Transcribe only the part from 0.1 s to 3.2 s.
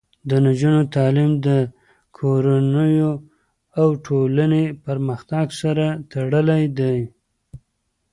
د نجونو تعلیم د کورنیو